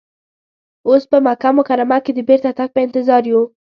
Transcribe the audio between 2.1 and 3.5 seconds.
د بیرته تګ په انتظار یو.